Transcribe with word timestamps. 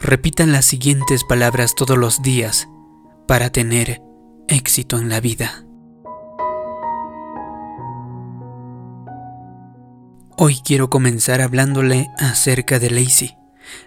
Repitan 0.00 0.52
las 0.52 0.66
siguientes 0.66 1.24
palabras 1.24 1.74
todos 1.74 1.96
los 1.96 2.20
días 2.20 2.68
para 3.26 3.50
tener 3.50 4.02
éxito 4.46 4.98
en 4.98 5.08
la 5.08 5.20
vida. 5.20 5.64
Hoy 10.36 10.60
quiero 10.64 10.90
comenzar 10.90 11.40
hablándole 11.40 12.08
acerca 12.18 12.78
de 12.78 12.90
Lacey. 12.90 13.36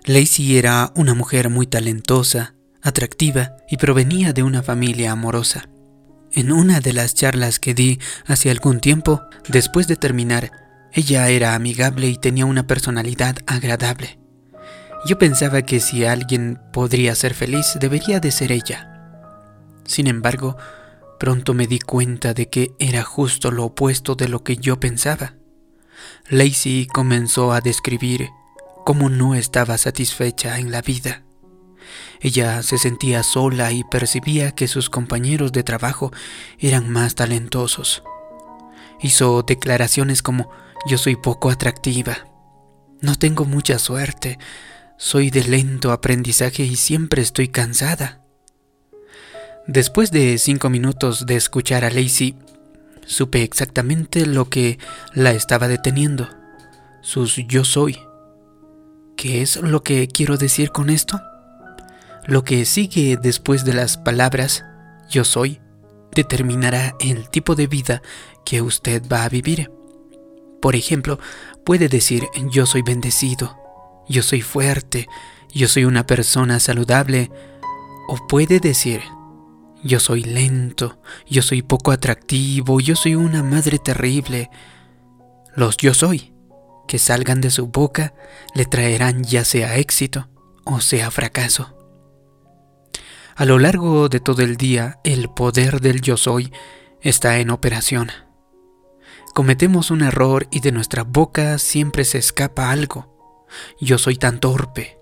Lacey 0.03 0.57
era 0.57 0.91
una 0.95 1.13
mujer 1.13 1.51
muy 1.51 1.67
talentosa, 1.67 2.55
atractiva 2.81 3.51
y 3.69 3.77
provenía 3.77 4.33
de 4.33 4.41
una 4.41 4.63
familia 4.63 5.11
amorosa. 5.11 5.69
En 6.31 6.51
una 6.51 6.79
de 6.79 6.93
las 6.93 7.13
charlas 7.13 7.59
que 7.59 7.75
di 7.75 7.99
hace 8.25 8.49
algún 8.49 8.79
tiempo, 8.79 9.21
después 9.47 9.87
de 9.87 9.95
terminar, 9.95 10.51
ella 10.91 11.29
era 11.29 11.53
amigable 11.53 12.07
y 12.07 12.17
tenía 12.17 12.47
una 12.47 12.65
personalidad 12.65 13.37
agradable. 13.45 14.18
Yo 15.05 15.17
pensaba 15.17 15.61
que 15.61 15.79
si 15.79 16.05
alguien 16.05 16.59
podría 16.73 17.15
ser 17.15 17.33
feliz, 17.33 17.77
debería 17.79 18.19
de 18.19 18.31
ser 18.31 18.51
ella. 18.51 18.89
Sin 19.85 20.07
embargo, 20.07 20.57
pronto 21.19 21.53
me 21.53 21.67
di 21.67 21.79
cuenta 21.79 22.33
de 22.33 22.49
que 22.49 22.73
era 22.79 23.03
justo 23.03 23.51
lo 23.51 23.65
opuesto 23.65 24.15
de 24.15 24.27
lo 24.27 24.43
que 24.43 24.57
yo 24.57 24.79
pensaba. 24.79 25.35
Lacey 26.29 26.85
comenzó 26.85 27.53
a 27.53 27.61
describir 27.61 28.29
cómo 28.85 29.09
no 29.09 29.35
estaba 29.35 29.77
satisfecha 29.77 30.59
en 30.59 30.71
la 30.71 30.81
vida. 30.81 31.23
Ella 32.21 32.61
se 32.61 32.77
sentía 32.77 33.23
sola 33.23 33.71
y 33.71 33.83
percibía 33.85 34.51
que 34.51 34.67
sus 34.67 34.89
compañeros 34.89 35.51
de 35.53 35.63
trabajo 35.63 36.11
eran 36.59 36.89
más 36.89 37.15
talentosos. 37.15 38.03
Hizo 39.01 39.43
declaraciones 39.43 40.21
como 40.21 40.49
yo 40.85 40.97
soy 40.97 41.15
poco 41.15 41.49
atractiva, 41.49 42.17
no 43.01 43.15
tengo 43.15 43.45
mucha 43.45 43.79
suerte, 43.79 44.37
soy 44.99 45.31
de 45.31 45.43
lento 45.45 45.91
aprendizaje 45.91 46.61
y 46.61 46.75
siempre 46.75 47.23
estoy 47.23 47.47
cansada. 47.47 48.21
Después 49.65 50.11
de 50.11 50.37
cinco 50.37 50.69
minutos 50.69 51.25
de 51.25 51.35
escuchar 51.35 51.83
a 51.83 51.89
Lacey, 51.89 52.35
Supe 53.09 53.41
exactamente 53.41 54.27
lo 54.27 54.49
que 54.49 54.77
la 55.15 55.31
estaba 55.31 55.67
deteniendo. 55.67 56.29
Sus 57.01 57.37
yo 57.47 57.65
soy. 57.65 57.97
¿Qué 59.17 59.41
es 59.41 59.55
lo 59.55 59.81
que 59.81 60.07
quiero 60.07 60.37
decir 60.37 60.69
con 60.69 60.91
esto? 60.91 61.19
Lo 62.27 62.43
que 62.43 62.65
sigue 62.65 63.17
después 63.19 63.65
de 63.65 63.73
las 63.73 63.97
palabras 63.97 64.63
yo 65.09 65.23
soy 65.23 65.59
determinará 66.13 66.93
el 66.99 67.29
tipo 67.29 67.55
de 67.55 67.65
vida 67.65 68.03
que 68.45 68.61
usted 68.61 69.01
va 69.11 69.23
a 69.23 69.29
vivir. 69.29 69.71
Por 70.61 70.75
ejemplo, 70.75 71.17
puede 71.63 71.89
decir 71.89 72.27
yo 72.51 72.67
soy 72.67 72.83
bendecido, 72.83 73.57
yo 74.09 74.23
soy 74.23 74.41
fuerte, 74.41 75.07
yo 75.53 75.67
soy 75.67 75.85
una 75.85 76.05
persona 76.05 76.59
saludable, 76.59 77.31
o 78.07 78.27
puede 78.27 78.59
decir 78.59 79.01
yo 79.83 79.99
soy 79.99 80.23
lento, 80.23 81.01
yo 81.27 81.41
soy 81.41 81.61
poco 81.61 81.91
atractivo, 81.91 82.79
yo 82.79 82.95
soy 82.95 83.15
una 83.15 83.43
madre 83.43 83.79
terrible. 83.79 84.49
Los 85.55 85.77
yo 85.77 85.93
soy 85.93 86.33
que 86.87 86.99
salgan 86.99 87.39
de 87.39 87.51
su 87.51 87.67
boca 87.67 88.13
le 88.55 88.65
traerán 88.65 89.23
ya 89.23 89.45
sea 89.45 89.77
éxito 89.77 90.27
o 90.65 90.81
sea 90.81 91.11
fracaso. 91.11 91.75
A 93.35 93.45
lo 93.45 93.57
largo 93.57 94.09
de 94.09 94.19
todo 94.19 94.41
el 94.41 94.57
día, 94.57 94.99
el 95.05 95.29
poder 95.29 95.79
del 95.79 96.01
yo 96.01 96.17
soy 96.17 96.51
está 97.01 97.39
en 97.39 97.51
operación. 97.51 98.11
Cometemos 99.33 99.91
un 99.91 100.01
error 100.01 100.47
y 100.51 100.59
de 100.59 100.73
nuestra 100.73 101.03
boca 101.03 101.57
siempre 101.57 102.03
se 102.03 102.17
escapa 102.17 102.69
algo. 102.69 103.18
Yo 103.79 103.97
soy 103.97 104.15
tan 104.15 104.39
torpe. 104.39 104.97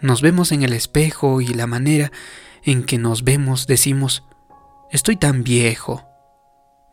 Nos 0.00 0.22
vemos 0.22 0.52
en 0.52 0.62
el 0.62 0.72
espejo 0.72 1.40
y 1.40 1.48
la 1.48 1.66
manera 1.66 2.10
en 2.62 2.84
que 2.84 2.98
nos 2.98 3.24
vemos 3.24 3.66
decimos, 3.66 4.24
estoy 4.90 5.16
tan 5.16 5.44
viejo. 5.44 6.06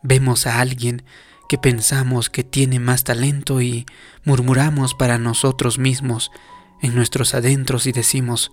Vemos 0.02 0.46
a 0.46 0.60
alguien 0.60 1.04
que 1.48 1.58
pensamos 1.58 2.28
que 2.30 2.44
tiene 2.44 2.78
más 2.78 3.04
talento 3.04 3.60
y 3.62 3.86
murmuramos 4.24 4.94
para 4.94 5.18
nosotros 5.18 5.78
mismos 5.78 6.30
en 6.82 6.94
nuestros 6.94 7.34
adentros 7.34 7.86
y 7.86 7.92
decimos, 7.92 8.52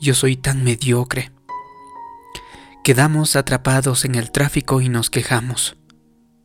yo 0.00 0.14
soy 0.14 0.36
tan 0.36 0.62
mediocre. 0.62 1.32
Quedamos 2.84 3.36
atrapados 3.36 4.04
en 4.04 4.14
el 4.14 4.30
tráfico 4.30 4.80
y 4.80 4.88
nos 4.88 5.10
quejamos. 5.10 5.76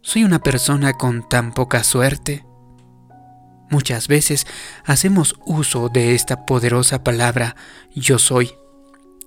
Soy 0.02 0.24
una 0.24 0.40
persona 0.40 0.94
con 0.94 1.28
tan 1.28 1.54
poca 1.54 1.84
suerte. 1.84 2.46
Muchas 3.74 4.08
veces 4.08 4.46
hacemos 4.86 5.34
uso 5.48 5.90
de 5.90 6.14
esta 6.14 6.46
poderosa 6.46 7.04
palabra 7.04 7.56
yo 7.96 8.20
soy 8.20 8.52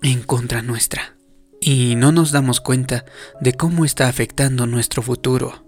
en 0.03 0.23
contra 0.23 0.63
nuestra. 0.63 1.17
Y 1.61 1.97
no 1.97 2.13
nos 2.13 2.31
damos 2.31 2.61
cuenta 2.61 3.05
de 3.41 3.55
cómo 3.55 3.85
está 3.85 4.07
afectando 4.07 4.69
nuestro 4.69 5.03
futuro. 5.03 5.67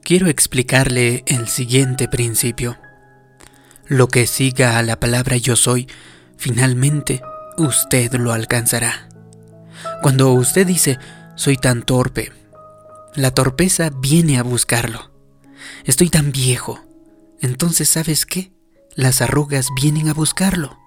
Quiero 0.00 0.28
explicarle 0.28 1.24
el 1.26 1.48
siguiente 1.48 2.06
principio. 2.06 2.78
Lo 3.88 4.06
que 4.06 4.28
siga 4.28 4.78
a 4.78 4.84
la 4.84 5.00
palabra 5.00 5.36
yo 5.36 5.56
soy, 5.56 5.88
finalmente 6.36 7.20
usted 7.58 8.14
lo 8.14 8.32
alcanzará. 8.32 9.08
Cuando 10.02 10.32
usted 10.34 10.68
dice 10.68 11.00
soy 11.34 11.56
tan 11.56 11.82
torpe, 11.82 12.30
la 13.16 13.32
torpeza 13.32 13.90
viene 13.90 14.38
a 14.38 14.44
buscarlo. 14.44 15.10
Estoy 15.84 16.10
tan 16.10 16.30
viejo. 16.30 16.93
Entonces, 17.40 17.88
¿sabes 17.88 18.26
qué? 18.26 18.52
Las 18.94 19.20
arrugas 19.22 19.68
vienen 19.80 20.08
a 20.08 20.14
buscarlo. 20.14 20.78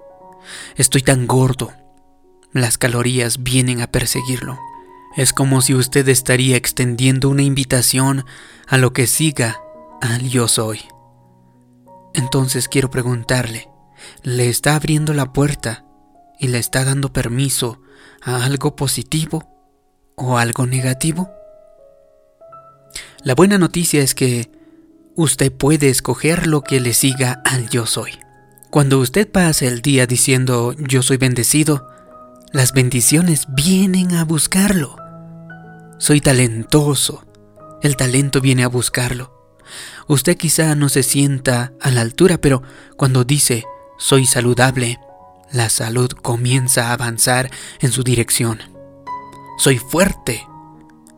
Estoy 0.76 1.02
tan 1.02 1.28
gordo 1.28 1.72
las 2.54 2.78
calorías 2.78 3.44
vienen 3.44 3.82
a 3.82 3.88
perseguirlo. 3.88 4.60
Es 5.16 5.34
como 5.34 5.62
si 5.62 5.74
usted 5.74 6.08
estaría 6.10 6.58
extendiendo 6.58 7.30
una 7.30 7.44
invitación 7.44 8.26
a 8.68 8.78
lo 8.78 8.94
que 8.94 9.08
siga 9.08 9.62
al 10.02 10.28
yo 10.30 10.48
soy. 10.48 10.82
Entonces 12.14 12.68
quiero 12.68 12.90
preguntarle, 12.90 13.70
¿le 14.24 14.50
está 14.50 14.76
abriendo 14.76 15.14
la 15.14 15.34
puerta 15.34 15.86
y 16.40 16.48
le 16.48 16.60
está 16.60 16.86
dando 16.86 17.14
permiso 17.14 17.82
a 18.22 18.44
algo 18.44 18.76
positivo 18.76 19.48
o 20.16 20.38
algo 20.38 20.66
negativo? 20.66 21.30
La 23.24 23.36
buena 23.36 23.58
noticia 23.58 24.02
es 24.02 24.16
que 24.16 24.52
usted 25.18 25.52
puede 25.52 25.90
escoger 25.90 26.46
lo 26.46 26.62
que 26.62 26.80
le 26.80 26.94
siga 26.94 27.42
al 27.44 27.70
yo 27.70 27.86
soy. 27.88 28.12
Cuando 28.70 29.00
usted 29.00 29.30
pasa 29.30 29.66
el 29.66 29.82
día 29.82 30.06
diciendo 30.06 30.74
yo 30.78 31.02
soy 31.02 31.18
bendecido, 31.18 31.88
las 32.54 32.72
bendiciones 32.72 33.48
vienen 33.50 34.14
a 34.14 34.24
buscarlo. 34.24 34.96
Soy 35.98 36.22
talentoso. 36.22 37.26
El 37.82 37.98
talento 37.98 38.42
viene 38.42 38.64
a 38.64 38.68
buscarlo. 38.68 39.56
Usted 40.08 40.38
quizá 40.38 40.76
no 40.76 40.88
se 40.88 41.02
sienta 41.02 41.74
a 41.82 41.90
la 41.90 42.02
altura, 42.02 42.38
pero 42.38 42.62
cuando 42.96 43.24
dice 43.24 43.66
soy 43.98 44.28
saludable, 44.28 45.00
la 45.52 45.70
salud 45.70 46.10
comienza 46.10 46.90
a 46.90 46.94
avanzar 46.94 47.50
en 47.80 47.92
su 47.92 48.04
dirección. 48.04 48.60
Soy 49.58 49.80
fuerte. 49.80 50.46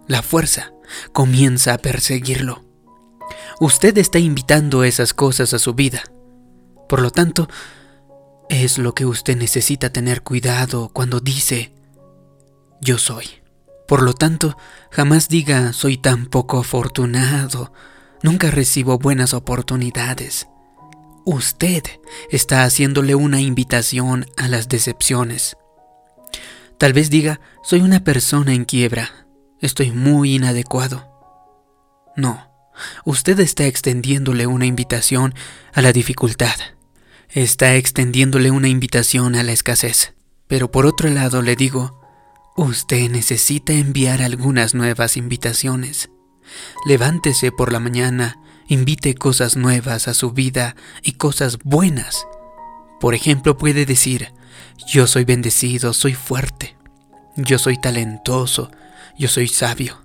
La 0.07 0.21
fuerza 0.21 0.71
comienza 1.11 1.73
a 1.73 1.77
perseguirlo. 1.79 2.68
Usted 3.61 3.97
está 3.97 4.19
invitando 4.19 4.85
esas 4.85 5.13
cosas 5.13 5.53
a 5.53 5.59
su 5.59 5.73
vida. 5.73 6.03
Por 6.87 7.01
lo 7.01 7.11
tanto, 7.11 7.49
es 8.49 8.77
lo 8.77 8.95
que 8.95 9.05
usted 9.05 9.35
necesita 9.35 9.91
tener 9.91 10.23
cuidado 10.23 10.89
cuando 10.93 11.19
dice 11.19 11.73
yo 12.81 12.97
soy. 12.97 13.25
Por 13.85 14.01
lo 14.01 14.13
tanto, 14.13 14.55
jamás 14.91 15.27
diga 15.27 15.73
soy 15.73 15.97
tan 15.97 16.27
poco 16.27 16.59
afortunado, 16.59 17.73
nunca 18.23 18.49
recibo 18.49 18.97
buenas 18.97 19.33
oportunidades. 19.33 20.47
Usted 21.25 21.83
está 22.31 22.63
haciéndole 22.63 23.13
una 23.13 23.41
invitación 23.41 24.25
a 24.37 24.47
las 24.47 24.69
decepciones. 24.69 25.57
Tal 26.77 26.93
vez 26.93 27.09
diga 27.09 27.41
soy 27.61 27.81
una 27.81 28.05
persona 28.05 28.53
en 28.53 28.63
quiebra, 28.63 29.27
estoy 29.59 29.91
muy 29.91 30.35
inadecuado. 30.35 31.07
No, 32.15 32.48
usted 33.05 33.39
está 33.39 33.65
extendiéndole 33.65 34.47
una 34.47 34.65
invitación 34.65 35.33
a 35.73 35.81
la 35.81 35.91
dificultad 35.91 36.55
está 37.29 37.75
extendiéndole 37.75 38.49
una 38.51 38.67
invitación 38.67 39.35
a 39.35 39.43
la 39.43 39.51
escasez. 39.51 40.13
Pero 40.47 40.71
por 40.71 40.85
otro 40.85 41.09
lado 41.09 41.41
le 41.41 41.55
digo, 41.55 42.01
usted 42.57 43.09
necesita 43.09 43.73
enviar 43.73 44.21
algunas 44.21 44.73
nuevas 44.73 45.15
invitaciones. 45.15 46.09
Levántese 46.85 47.51
por 47.51 47.71
la 47.71 47.79
mañana, 47.79 48.39
invite 48.67 49.13
cosas 49.13 49.55
nuevas 49.55 50.07
a 50.07 50.13
su 50.13 50.31
vida 50.31 50.75
y 51.03 51.13
cosas 51.13 51.59
buenas. 51.63 52.25
Por 52.99 53.13
ejemplo, 53.13 53.57
puede 53.57 53.85
decir, 53.85 54.33
yo 54.87 55.05
soy 55.05 55.23
bendecido, 55.23 55.93
soy 55.93 56.15
fuerte, 56.15 56.75
yo 57.35 57.59
soy 57.59 57.79
talentoso, 57.79 58.71
yo 59.17 59.27
soy 59.27 59.47
sabio, 59.47 60.01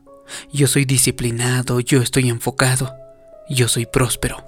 yo 0.52 0.66
soy 0.66 0.84
disciplinado, 0.84 1.80
yo 1.80 2.02
estoy 2.02 2.28
enfocado, 2.28 2.94
yo 3.48 3.68
soy 3.68 3.86
próspero. 3.86 4.44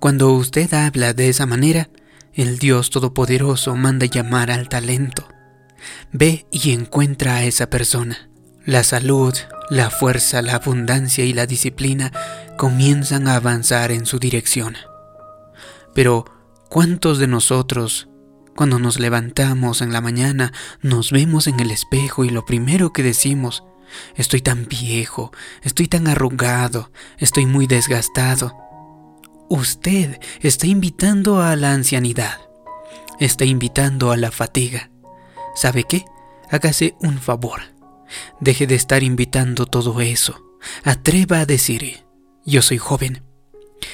Cuando 0.00 0.32
usted 0.32 0.72
habla 0.74 1.12
de 1.12 1.28
esa 1.28 1.46
manera, 1.46 1.88
el 2.34 2.58
Dios 2.58 2.90
Todopoderoso 2.90 3.74
manda 3.74 4.06
llamar 4.06 4.50
al 4.50 4.68
talento. 4.68 5.26
Ve 6.12 6.46
y 6.50 6.72
encuentra 6.72 7.36
a 7.36 7.44
esa 7.44 7.68
persona. 7.68 8.30
La 8.64 8.84
salud, 8.84 9.34
la 9.70 9.90
fuerza, 9.90 10.42
la 10.42 10.54
abundancia 10.54 11.24
y 11.24 11.32
la 11.32 11.46
disciplina 11.46 12.12
comienzan 12.56 13.26
a 13.28 13.36
avanzar 13.36 13.90
en 13.90 14.06
su 14.06 14.18
dirección. 14.18 14.76
Pero, 15.94 16.24
¿cuántos 16.68 17.18
de 17.18 17.26
nosotros, 17.26 18.08
cuando 18.54 18.78
nos 18.78 19.00
levantamos 19.00 19.80
en 19.82 19.92
la 19.92 20.00
mañana, 20.00 20.52
nos 20.80 21.10
vemos 21.10 21.46
en 21.46 21.60
el 21.60 21.70
espejo 21.70 22.24
y 22.24 22.30
lo 22.30 22.44
primero 22.44 22.92
que 22.92 23.02
decimos, 23.02 23.64
estoy 24.16 24.40
tan 24.40 24.66
viejo, 24.66 25.32
estoy 25.62 25.88
tan 25.88 26.08
arrugado, 26.08 26.90
estoy 27.18 27.46
muy 27.46 27.66
desgastado? 27.66 28.56
Usted 29.48 30.20
está 30.40 30.66
invitando 30.66 31.40
a 31.40 31.56
la 31.56 31.72
ancianidad, 31.72 32.38
está 33.18 33.44
invitando 33.44 34.10
a 34.10 34.16
la 34.16 34.30
fatiga. 34.30 34.90
¿Sabe 35.54 35.84
qué? 35.84 36.04
Hágase 36.50 36.94
un 37.00 37.18
favor. 37.18 37.60
Deje 38.40 38.66
de 38.66 38.74
estar 38.74 39.02
invitando 39.02 39.66
todo 39.66 40.00
eso. 40.00 40.40
Atreva 40.84 41.40
a 41.40 41.46
decir, 41.46 42.04
yo 42.44 42.62
soy 42.62 42.78
joven, 42.78 43.22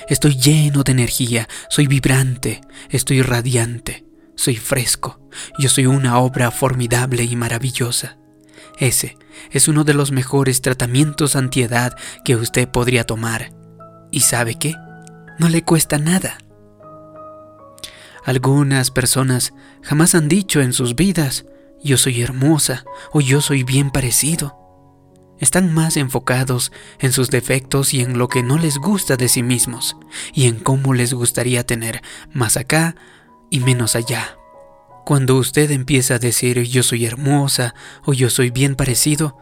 estoy 0.08 0.36
lleno 0.36 0.82
de 0.82 0.92
energía, 0.92 1.48
soy 1.68 1.86
vibrante, 1.86 2.60
estoy 2.90 3.22
radiante, 3.22 4.04
soy 4.36 4.56
fresco, 4.56 5.20
yo 5.58 5.68
soy 5.68 5.86
una 5.86 6.18
obra 6.18 6.50
formidable 6.50 7.24
y 7.24 7.36
maravillosa. 7.36 8.18
Ese 8.78 9.16
es 9.50 9.68
uno 9.68 9.84
de 9.84 9.94
los 9.94 10.10
mejores 10.10 10.60
tratamientos 10.62 11.36
antiedad 11.36 11.96
que 12.24 12.36
usted 12.36 12.68
podría 12.68 13.04
tomar. 13.04 13.52
¿Y 14.10 14.20
sabe 14.20 14.56
qué? 14.56 14.74
No 15.38 15.48
le 15.48 15.62
cuesta 15.62 15.98
nada. 15.98 16.38
Algunas 18.24 18.90
personas 18.90 19.52
jamás 19.82 20.14
han 20.14 20.28
dicho 20.28 20.60
en 20.60 20.72
sus 20.72 20.94
vidas, 20.94 21.44
yo 21.82 21.98
soy 21.98 22.22
hermosa 22.22 22.84
o 23.12 23.20
yo 23.20 23.40
soy 23.40 23.62
bien 23.64 23.90
parecido. 23.90 24.58
Están 25.38 25.74
más 25.74 25.96
enfocados 25.96 26.72
en 27.00 27.12
sus 27.12 27.28
defectos 27.28 27.92
y 27.92 28.00
en 28.00 28.16
lo 28.16 28.28
que 28.28 28.42
no 28.42 28.56
les 28.56 28.78
gusta 28.78 29.16
de 29.16 29.28
sí 29.28 29.42
mismos 29.42 29.96
y 30.32 30.46
en 30.46 30.58
cómo 30.58 30.94
les 30.94 31.12
gustaría 31.12 31.66
tener 31.66 32.02
más 32.32 32.56
acá 32.56 32.96
y 33.50 33.60
menos 33.60 33.96
allá. 33.96 34.38
Cuando 35.04 35.36
usted 35.36 35.70
empieza 35.70 36.14
a 36.14 36.18
decir 36.18 36.62
yo 36.62 36.82
soy 36.82 37.04
hermosa 37.04 37.74
o 38.04 38.14
yo 38.14 38.30
soy 38.30 38.50
bien 38.50 38.74
parecido, 38.74 39.36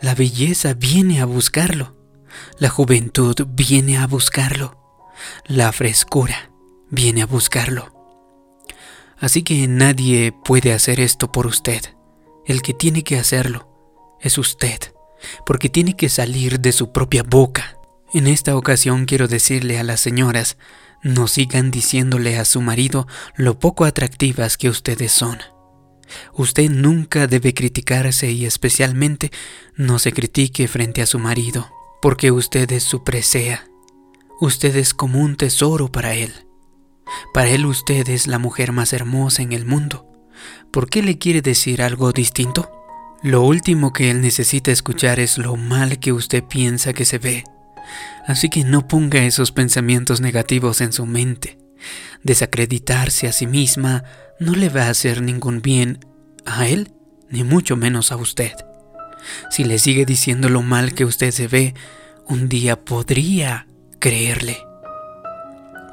la 0.00 0.14
belleza 0.14 0.74
viene 0.74 1.20
a 1.20 1.24
buscarlo, 1.24 1.96
la 2.58 2.68
juventud 2.68 3.34
viene 3.48 3.96
a 3.96 4.06
buscarlo, 4.06 4.76
la 5.46 5.72
frescura 5.72 6.50
viene 6.90 7.22
a 7.22 7.26
buscarlo. 7.26 7.92
Así 9.18 9.42
que 9.42 9.68
nadie 9.68 10.32
puede 10.32 10.72
hacer 10.72 11.00
esto 11.00 11.30
por 11.30 11.46
usted. 11.46 11.80
El 12.44 12.60
que 12.60 12.74
tiene 12.74 13.04
que 13.04 13.18
hacerlo 13.18 13.68
es 14.20 14.36
usted, 14.36 14.78
porque 15.46 15.68
tiene 15.68 15.96
que 15.96 16.08
salir 16.08 16.60
de 16.60 16.72
su 16.72 16.92
propia 16.92 17.22
boca. 17.22 17.78
En 18.12 18.26
esta 18.26 18.56
ocasión 18.56 19.06
quiero 19.06 19.28
decirle 19.28 19.78
a 19.78 19.84
las 19.84 20.00
señoras, 20.00 20.56
no 21.04 21.28
sigan 21.28 21.70
diciéndole 21.70 22.38
a 22.38 22.44
su 22.44 22.60
marido 22.62 23.06
lo 23.36 23.58
poco 23.60 23.84
atractivas 23.84 24.56
que 24.56 24.70
ustedes 24.70 25.12
son. 25.12 25.38
Usted 26.32 26.70
nunca 26.70 27.26
debe 27.26 27.54
criticarse 27.54 28.32
y 28.32 28.46
especialmente 28.46 29.30
no 29.76 29.98
se 29.98 30.12
critique 30.12 30.66
frente 30.66 31.02
a 31.02 31.06
su 31.06 31.18
marido, 31.18 31.70
porque 32.02 32.30
usted 32.30 32.72
es 32.72 32.82
su 32.82 33.04
presea. 33.04 33.66
Usted 34.40 34.74
es 34.76 34.94
como 34.94 35.20
un 35.20 35.36
tesoro 35.36 35.92
para 35.92 36.14
él. 36.14 36.32
Para 37.32 37.50
él 37.50 37.66
usted 37.66 38.08
es 38.08 38.26
la 38.26 38.38
mujer 38.38 38.72
más 38.72 38.92
hermosa 38.92 39.42
en 39.42 39.52
el 39.52 39.66
mundo. 39.66 40.06
¿Por 40.72 40.88
qué 40.88 41.02
le 41.02 41.18
quiere 41.18 41.42
decir 41.42 41.82
algo 41.82 42.12
distinto? 42.12 42.70
Lo 43.22 43.42
último 43.42 43.92
que 43.92 44.10
él 44.10 44.20
necesita 44.20 44.72
escuchar 44.72 45.20
es 45.20 45.38
lo 45.38 45.56
mal 45.56 45.98
que 45.98 46.12
usted 46.12 46.44
piensa 46.44 46.92
que 46.92 47.04
se 47.04 47.18
ve. 47.18 47.44
Así 48.26 48.48
que 48.48 48.64
no 48.64 48.88
ponga 48.88 49.24
esos 49.24 49.52
pensamientos 49.52 50.20
negativos 50.20 50.80
en 50.80 50.92
su 50.92 51.06
mente. 51.06 51.58
Desacreditarse 52.22 53.26
a 53.26 53.32
sí 53.32 53.46
misma 53.46 54.04
no 54.40 54.54
le 54.54 54.68
va 54.68 54.84
a 54.84 54.90
hacer 54.90 55.22
ningún 55.22 55.60
bien 55.60 55.98
a 56.46 56.66
él, 56.66 56.92
ni 57.28 57.44
mucho 57.44 57.76
menos 57.76 58.12
a 58.12 58.16
usted. 58.16 58.52
Si 59.50 59.64
le 59.64 59.78
sigue 59.78 60.04
diciendo 60.04 60.48
lo 60.48 60.62
mal 60.62 60.94
que 60.94 61.04
usted 61.04 61.30
se 61.30 61.48
ve, 61.48 61.74
un 62.26 62.48
día 62.48 62.84
podría 62.84 63.66
creerle. 63.98 64.58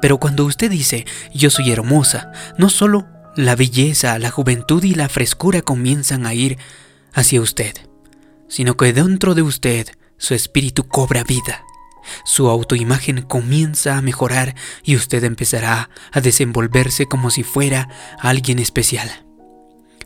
Pero 0.00 0.18
cuando 0.18 0.44
usted 0.44 0.70
dice, 0.70 1.06
yo 1.32 1.50
soy 1.50 1.70
hermosa, 1.70 2.32
no 2.58 2.68
solo 2.68 3.06
la 3.36 3.56
belleza, 3.56 4.18
la 4.18 4.30
juventud 4.30 4.82
y 4.82 4.94
la 4.94 5.08
frescura 5.08 5.62
comienzan 5.62 6.26
a 6.26 6.34
ir 6.34 6.58
hacia 7.12 7.40
usted, 7.40 7.74
sino 8.48 8.76
que 8.76 8.92
dentro 8.92 9.34
de 9.34 9.42
usted 9.42 9.86
su 10.18 10.34
espíritu 10.34 10.88
cobra 10.88 11.24
vida. 11.24 11.64
Su 12.24 12.48
autoimagen 12.48 13.22
comienza 13.22 13.96
a 13.96 14.02
mejorar 14.02 14.54
y 14.82 14.96
usted 14.96 15.24
empezará 15.24 15.90
a 16.12 16.20
desenvolverse 16.20 17.06
como 17.06 17.30
si 17.30 17.42
fuera 17.42 17.88
alguien 18.18 18.58
especial. 18.58 19.10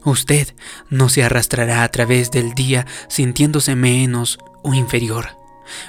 Usted 0.05 0.55
no 0.89 1.09
se 1.09 1.25
arrastrará 1.25 1.83
a 1.83 1.89
través 1.89 2.31
del 2.31 2.55
día 2.55 2.87
sintiéndose 3.09 3.75
menos 3.75 4.39
o 4.63 4.73
inferior. 4.73 5.31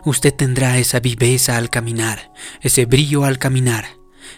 Usted 0.06 0.34
tendrá 0.34 0.80
esa 0.80 1.00
viveza 1.00 1.56
al 1.56 1.70
caminar, 1.70 2.32
ese 2.62 2.86
brillo 2.86 3.26
al 3.26 3.38
caminar, 3.38 3.86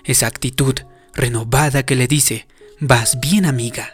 esa 0.04 0.27
actitud 0.27 0.75
renovada 1.13 1.83
que 1.83 1.95
le 1.95 2.07
dice, 2.07 2.48
vas 2.80 3.19
bien 3.21 3.45
amiga. 3.45 3.94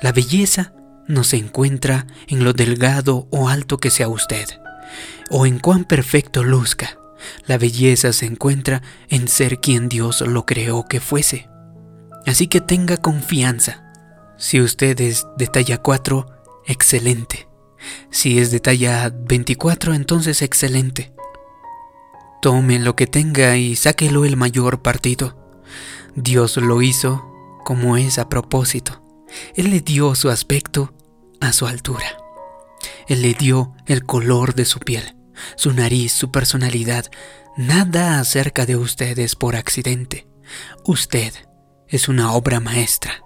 La 0.00 0.12
belleza 0.12 0.74
no 1.08 1.24
se 1.24 1.38
encuentra 1.38 2.06
en 2.28 2.44
lo 2.44 2.52
delgado 2.52 3.26
o 3.30 3.48
alto 3.48 3.78
que 3.78 3.90
sea 3.90 4.08
usted, 4.08 4.46
o 5.30 5.46
en 5.46 5.58
cuán 5.58 5.84
perfecto 5.84 6.42
luzca. 6.42 6.98
La 7.46 7.58
belleza 7.58 8.12
se 8.12 8.26
encuentra 8.26 8.82
en 9.08 9.28
ser 9.28 9.60
quien 9.60 9.88
Dios 9.88 10.20
lo 10.22 10.46
creó 10.46 10.86
que 10.86 11.00
fuese. 11.00 11.48
Así 12.26 12.48
que 12.48 12.60
tenga 12.60 12.96
confianza. 12.96 13.92
Si 14.36 14.60
usted 14.60 15.00
es 15.00 15.26
de 15.36 15.46
talla 15.46 15.78
4, 15.78 16.26
excelente. 16.66 17.48
Si 18.10 18.38
es 18.38 18.50
de 18.50 18.60
talla 18.60 19.10
24, 19.14 19.94
entonces 19.94 20.42
excelente. 20.42 21.12
Tome 22.42 22.78
lo 22.78 22.96
que 22.96 23.06
tenga 23.06 23.56
y 23.56 23.76
sáquelo 23.76 24.24
el 24.24 24.36
mayor 24.36 24.82
partido. 24.82 25.36
Dios 26.14 26.56
lo 26.56 26.82
hizo 26.82 27.26
como 27.64 27.96
es 27.96 28.18
a 28.18 28.28
propósito. 28.28 29.02
Él 29.54 29.70
le 29.70 29.80
dio 29.80 30.14
su 30.14 30.30
aspecto 30.30 30.92
a 31.40 31.52
su 31.52 31.66
altura. 31.66 32.16
Él 33.08 33.22
le 33.22 33.34
dio 33.34 33.74
el 33.86 34.04
color 34.04 34.54
de 34.54 34.64
su 34.64 34.78
piel, 34.80 35.14
su 35.56 35.72
nariz, 35.72 36.12
su 36.12 36.30
personalidad. 36.30 37.06
Nada 37.56 38.20
acerca 38.20 38.66
de 38.66 38.76
usted 38.76 39.18
es 39.18 39.36
por 39.36 39.56
accidente. 39.56 40.26
Usted 40.84 41.32
es 41.88 42.08
una 42.08 42.32
obra 42.32 42.60
maestra. 42.60 43.22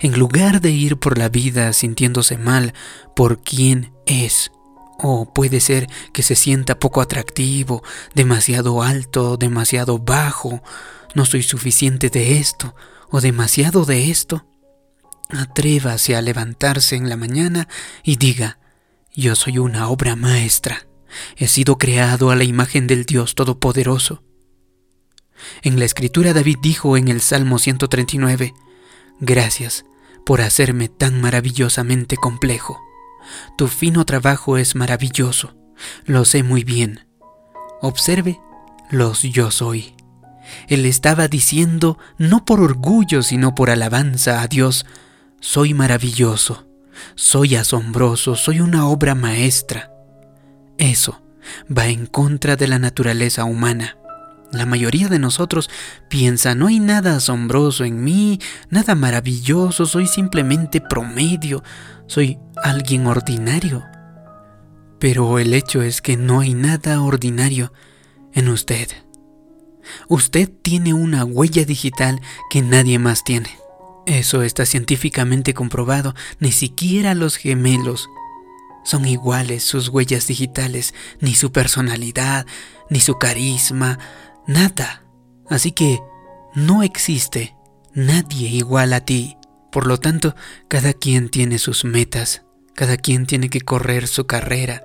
En 0.00 0.18
lugar 0.18 0.60
de 0.60 0.70
ir 0.70 0.98
por 0.98 1.18
la 1.18 1.28
vida 1.28 1.72
sintiéndose 1.72 2.36
mal 2.36 2.74
por 3.14 3.42
quién 3.42 3.92
es, 4.06 4.52
o 4.98 5.32
puede 5.32 5.60
ser 5.60 5.88
que 6.12 6.22
se 6.22 6.36
sienta 6.36 6.78
poco 6.78 7.00
atractivo, 7.00 7.82
demasiado 8.14 8.82
alto, 8.82 9.36
demasiado 9.36 9.98
bajo, 9.98 10.62
no 11.14 11.24
soy 11.24 11.42
suficiente 11.42 12.10
de 12.10 12.38
esto, 12.38 12.74
o 13.10 13.20
demasiado 13.20 13.84
de 13.84 14.10
esto, 14.10 14.46
atrévase 15.30 16.16
a 16.16 16.22
levantarse 16.22 16.96
en 16.96 17.08
la 17.08 17.16
mañana 17.16 17.68
y 18.02 18.16
diga, 18.16 18.58
yo 19.14 19.34
soy 19.34 19.58
una 19.58 19.88
obra 19.88 20.16
maestra, 20.16 20.86
he 21.36 21.48
sido 21.48 21.78
creado 21.78 22.30
a 22.30 22.36
la 22.36 22.44
imagen 22.44 22.86
del 22.86 23.04
Dios 23.04 23.34
Todopoderoso. 23.34 24.22
En 25.62 25.78
la 25.78 25.84
escritura 25.84 26.32
David 26.32 26.56
dijo 26.62 26.96
en 26.96 27.08
el 27.08 27.20
Salmo 27.20 27.58
139, 27.58 28.54
Gracias 29.20 29.84
por 30.24 30.40
hacerme 30.40 30.88
tan 30.88 31.20
maravillosamente 31.20 32.16
complejo. 32.16 32.80
Tu 33.56 33.68
fino 33.68 34.04
trabajo 34.04 34.56
es 34.56 34.74
maravilloso, 34.74 35.54
lo 36.04 36.24
sé 36.24 36.42
muy 36.42 36.64
bien. 36.64 37.06
Observe 37.80 38.40
los 38.90 39.22
yo 39.22 39.50
soy. 39.50 39.94
Él 40.68 40.86
estaba 40.86 41.28
diciendo, 41.28 41.98
no 42.18 42.44
por 42.44 42.60
orgullo, 42.60 43.22
sino 43.22 43.54
por 43.54 43.70
alabanza 43.70 44.42
a 44.42 44.48
Dios, 44.48 44.86
soy 45.40 45.72
maravilloso, 45.74 46.66
soy 47.14 47.56
asombroso, 47.56 48.36
soy 48.36 48.60
una 48.60 48.86
obra 48.86 49.14
maestra. 49.14 49.91
Eso 50.78 51.22
va 51.76 51.88
en 51.88 52.06
contra 52.06 52.56
de 52.56 52.68
la 52.68 52.78
naturaleza 52.78 53.44
humana. 53.44 53.96
La 54.52 54.66
mayoría 54.66 55.08
de 55.08 55.18
nosotros 55.18 55.70
piensa, 56.08 56.54
no 56.54 56.66
hay 56.66 56.78
nada 56.78 57.16
asombroso 57.16 57.84
en 57.84 58.04
mí, 58.04 58.38
nada 58.68 58.94
maravilloso, 58.94 59.86
soy 59.86 60.06
simplemente 60.06 60.80
promedio, 60.82 61.62
soy 62.06 62.38
alguien 62.62 63.06
ordinario. 63.06 63.82
Pero 64.98 65.38
el 65.38 65.54
hecho 65.54 65.82
es 65.82 66.02
que 66.02 66.16
no 66.16 66.40
hay 66.40 66.52
nada 66.52 67.00
ordinario 67.00 67.72
en 68.34 68.48
usted. 68.48 68.88
Usted 70.08 70.50
tiene 70.62 70.94
una 70.94 71.24
huella 71.24 71.64
digital 71.64 72.20
que 72.50 72.62
nadie 72.62 72.98
más 72.98 73.24
tiene. 73.24 73.50
Eso 74.06 74.42
está 74.42 74.66
científicamente 74.66 75.54
comprobado. 75.54 76.14
Ni 76.40 76.52
siquiera 76.52 77.14
los 77.14 77.36
gemelos 77.36 78.08
son 78.84 79.06
iguales 79.06 79.62
sus 79.62 79.88
huellas 79.88 80.26
digitales, 80.26 80.94
ni 81.20 81.34
su 81.34 81.52
personalidad, 81.52 82.46
ni 82.90 83.00
su 83.00 83.18
carisma, 83.18 83.98
nada. 84.46 85.04
Así 85.48 85.72
que 85.72 86.00
no 86.54 86.82
existe 86.82 87.54
nadie 87.94 88.48
igual 88.48 88.92
a 88.92 89.04
ti. 89.04 89.36
Por 89.70 89.86
lo 89.86 89.98
tanto, 89.98 90.34
cada 90.68 90.92
quien 90.92 91.28
tiene 91.30 91.58
sus 91.58 91.84
metas, 91.84 92.42
cada 92.74 92.96
quien 92.96 93.26
tiene 93.26 93.48
que 93.48 93.60
correr 93.60 94.06
su 94.06 94.26
carrera, 94.26 94.82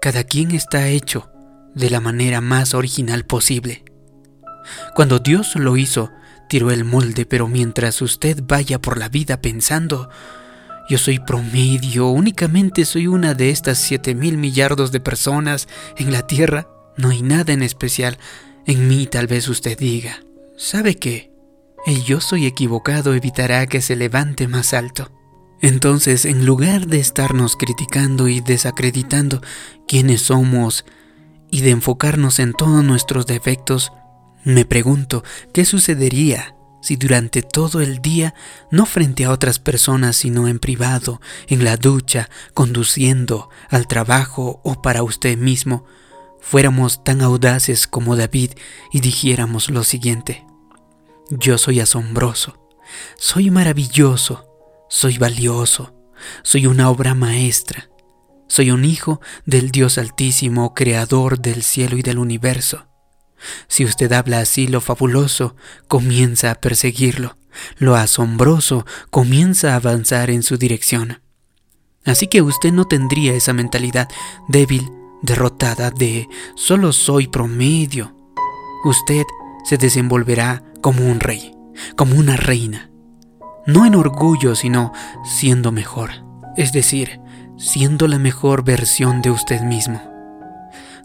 cada 0.00 0.24
quien 0.24 0.50
está 0.50 0.88
hecho 0.88 1.30
de 1.74 1.90
la 1.90 2.00
manera 2.00 2.40
más 2.40 2.74
original 2.74 3.24
posible. 3.24 3.84
Cuando 4.94 5.18
Dios 5.18 5.54
lo 5.56 5.76
hizo, 5.76 6.10
tiró 6.48 6.70
el 6.70 6.84
molde, 6.84 7.24
pero 7.24 7.48
mientras 7.48 8.02
usted 8.02 8.42
vaya 8.42 8.80
por 8.80 8.98
la 8.98 9.08
vida 9.08 9.40
pensando, 9.40 10.10
yo 10.88 10.96
soy 10.98 11.18
promedio, 11.18 12.08
únicamente 12.08 12.84
soy 12.84 13.06
una 13.06 13.34
de 13.34 13.50
estas 13.50 13.78
siete 13.78 14.14
mil 14.14 14.38
millardos 14.38 14.90
de 14.90 15.00
personas 15.00 15.68
en 15.96 16.12
la 16.12 16.26
Tierra, 16.26 16.68
no 16.96 17.10
hay 17.10 17.22
nada 17.22 17.52
en 17.52 17.62
especial 17.62 18.18
en 18.66 18.88
mí, 18.88 19.06
tal 19.06 19.26
vez 19.26 19.48
usted 19.48 19.78
diga. 19.78 20.20
¿Sabe 20.56 20.96
qué? 20.96 21.30
El 21.86 22.04
yo 22.04 22.20
soy 22.20 22.46
equivocado 22.46 23.14
evitará 23.14 23.66
que 23.66 23.80
se 23.80 23.96
levante 23.96 24.48
más 24.48 24.74
alto. 24.74 25.10
Entonces, 25.60 26.24
en 26.24 26.44
lugar 26.46 26.86
de 26.86 27.00
estarnos 27.00 27.56
criticando 27.56 28.28
y 28.28 28.40
desacreditando 28.40 29.40
quiénes 29.86 30.22
somos 30.22 30.84
y 31.50 31.62
de 31.62 31.70
enfocarnos 31.70 32.38
en 32.38 32.52
todos 32.52 32.84
nuestros 32.84 33.26
defectos, 33.26 33.92
me 34.44 34.64
pregunto 34.64 35.24
qué 35.52 35.64
sucedería 35.64 36.54
si 36.80 36.96
durante 36.96 37.42
todo 37.42 37.80
el 37.80 38.00
día, 38.00 38.34
no 38.70 38.86
frente 38.86 39.24
a 39.24 39.30
otras 39.30 39.58
personas, 39.58 40.16
sino 40.16 40.48
en 40.48 40.58
privado, 40.58 41.20
en 41.46 41.64
la 41.64 41.76
ducha, 41.76 42.30
conduciendo 42.54 43.50
al 43.68 43.86
trabajo 43.86 44.60
o 44.64 44.80
para 44.80 45.02
usted 45.02 45.36
mismo, 45.36 45.84
fuéramos 46.40 47.04
tan 47.04 47.20
audaces 47.20 47.86
como 47.86 48.16
David 48.16 48.52
y 48.92 49.00
dijéramos 49.00 49.70
lo 49.70 49.84
siguiente, 49.84 50.46
yo 51.30 51.58
soy 51.58 51.80
asombroso, 51.80 52.70
soy 53.16 53.50
maravilloso, 53.50 54.46
soy 54.88 55.18
valioso, 55.18 55.94
soy 56.42 56.66
una 56.66 56.90
obra 56.90 57.14
maestra, 57.14 57.90
soy 58.46 58.70
un 58.70 58.84
hijo 58.84 59.20
del 59.44 59.70
Dios 59.70 59.98
Altísimo, 59.98 60.74
creador 60.74 61.38
del 61.38 61.62
cielo 61.62 61.98
y 61.98 62.02
del 62.02 62.18
universo. 62.18 62.86
Si 63.68 63.84
usted 63.84 64.12
habla 64.12 64.40
así, 64.40 64.66
lo 64.66 64.80
fabuloso 64.80 65.56
comienza 65.86 66.50
a 66.50 66.54
perseguirlo, 66.56 67.36
lo 67.78 67.96
asombroso 67.96 68.86
comienza 69.10 69.72
a 69.72 69.76
avanzar 69.76 70.30
en 70.30 70.42
su 70.42 70.56
dirección. 70.56 71.20
Así 72.04 72.26
que 72.26 72.42
usted 72.42 72.72
no 72.72 72.86
tendría 72.86 73.34
esa 73.34 73.52
mentalidad 73.52 74.08
débil, 74.48 74.90
derrotada 75.22 75.90
de 75.90 76.28
solo 76.54 76.92
soy 76.92 77.26
promedio. 77.26 78.14
Usted 78.84 79.24
se 79.64 79.76
desenvolverá 79.76 80.62
como 80.80 81.04
un 81.04 81.20
rey, 81.20 81.54
como 81.96 82.16
una 82.16 82.36
reina, 82.36 82.90
no 83.66 83.84
en 83.84 83.94
orgullo, 83.94 84.54
sino 84.54 84.92
siendo 85.24 85.72
mejor, 85.72 86.10
es 86.56 86.72
decir, 86.72 87.20
siendo 87.58 88.08
la 88.08 88.18
mejor 88.18 88.64
versión 88.64 89.20
de 89.20 89.30
usted 89.30 89.60
mismo. 89.60 90.17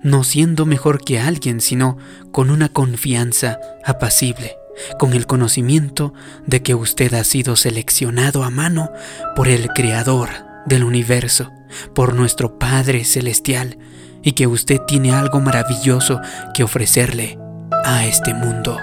No 0.03 0.23
siendo 0.23 0.65
mejor 0.65 1.03
que 1.03 1.19
alguien, 1.19 1.61
sino 1.61 1.97
con 2.31 2.49
una 2.49 2.69
confianza 2.69 3.59
apacible, 3.85 4.57
con 4.99 5.13
el 5.13 5.27
conocimiento 5.27 6.13
de 6.45 6.61
que 6.61 6.75
usted 6.75 7.13
ha 7.13 7.23
sido 7.23 7.55
seleccionado 7.55 8.43
a 8.43 8.49
mano 8.49 8.91
por 9.35 9.47
el 9.47 9.69
Creador 9.69 10.29
del 10.65 10.83
universo, 10.83 11.51
por 11.95 12.15
nuestro 12.15 12.59
Padre 12.59 13.05
Celestial, 13.05 13.77
y 14.21 14.33
que 14.33 14.47
usted 14.47 14.79
tiene 14.87 15.13
algo 15.13 15.39
maravilloso 15.39 16.19
que 16.53 16.63
ofrecerle 16.63 17.37
a 17.85 18.05
este 18.05 18.33
mundo. 18.33 18.77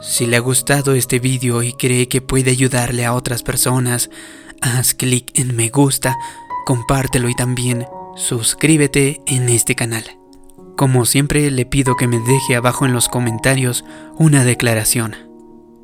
Si 0.00 0.26
le 0.26 0.36
ha 0.36 0.40
gustado 0.40 0.94
este 0.94 1.18
vídeo 1.18 1.62
y 1.62 1.74
cree 1.74 2.08
que 2.08 2.22
puede 2.22 2.50
ayudarle 2.50 3.04
a 3.04 3.12
otras 3.12 3.42
personas, 3.42 4.08
haz 4.62 4.94
clic 4.94 5.30
en 5.38 5.54
me 5.54 5.68
gusta, 5.68 6.16
compártelo 6.64 7.28
y 7.28 7.34
también 7.34 7.86
suscríbete 8.16 9.22
en 9.26 9.48
este 9.48 9.74
canal. 9.74 10.04
Como 10.76 11.04
siempre 11.04 11.50
le 11.50 11.66
pido 11.66 11.96
que 11.96 12.08
me 12.08 12.18
deje 12.18 12.56
abajo 12.56 12.86
en 12.86 12.92
los 12.92 13.08
comentarios 13.08 13.84
una 14.18 14.44
declaración. 14.44 15.16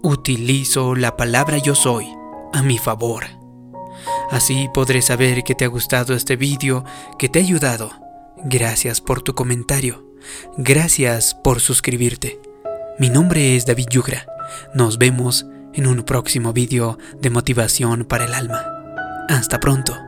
Utilizo 0.03 0.95
la 0.95 1.17
palabra 1.17 1.59
yo 1.59 1.75
soy 1.75 2.07
a 2.53 2.63
mi 2.63 2.79
favor. 2.79 3.25
Así 4.31 4.69
podré 4.73 5.03
saber 5.03 5.43
que 5.45 5.55
te 5.55 5.65
ha 5.65 5.69
gustado 5.69 6.15
este 6.15 6.37
vídeo, 6.37 6.85
que 7.19 7.29
te 7.29 7.39
ha 7.39 7.43
ayudado. 7.43 7.91
Gracias 8.45 9.01
por 9.01 9.23
tu 9.23 9.35
comentario. 9.35 10.07
Gracias 10.57 11.35
por 11.35 11.61
suscribirte. 11.61 12.41
Mi 12.99 13.11
nombre 13.11 13.57
es 13.57 13.67
David 13.67 13.87
Yugra. 13.91 14.27
Nos 14.75 14.99
vemos 14.99 15.47
en 15.75 15.87
un 15.87 16.03
próximo 16.03 16.53
vídeo 16.53 16.99
de 17.21 17.31
motivación 17.31 18.05
para 18.05 18.25
el 18.25 18.35
alma. 18.35 18.65
Hasta 19.29 19.61
pronto. 19.61 20.06